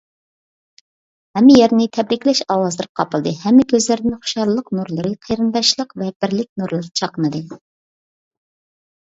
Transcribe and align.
ھەممە 1.39 1.57
يەرنى 1.57 1.85
تەبرىكلەش 1.97 2.41
ئاۋازلىرى 2.55 2.89
قاپلىدى 3.01 3.33
!ھەممە 3.43 3.67
كۆزلەردىن 3.73 4.15
خۇشاللىق 4.23 4.73
نۇرلىرى، 4.79 5.13
قېرىنداشلىق 5.29 5.95
ۋە 6.05 6.11
بىرلىك 6.25 6.51
نۇرلىرى 6.63 6.93
چاقنىدى! 7.03 7.47